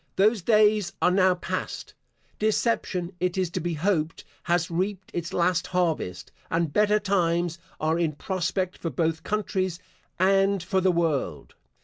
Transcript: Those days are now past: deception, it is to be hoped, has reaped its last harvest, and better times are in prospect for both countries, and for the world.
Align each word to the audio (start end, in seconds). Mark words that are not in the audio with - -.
Those 0.15 0.41
days 0.41 0.93
are 0.99 1.11
now 1.11 1.35
past: 1.35 1.93
deception, 2.39 3.13
it 3.19 3.37
is 3.37 3.51
to 3.51 3.59
be 3.59 3.75
hoped, 3.75 4.23
has 4.45 4.71
reaped 4.71 5.11
its 5.13 5.31
last 5.31 5.67
harvest, 5.67 6.31
and 6.49 6.73
better 6.73 6.97
times 6.97 7.59
are 7.79 7.99
in 7.99 8.13
prospect 8.13 8.79
for 8.79 8.89
both 8.89 9.21
countries, 9.21 9.77
and 10.17 10.63
for 10.63 10.81
the 10.81 10.91
world. 10.91 11.53